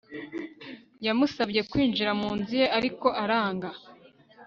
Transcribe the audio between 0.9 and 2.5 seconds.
Yamusabye kwinjira mu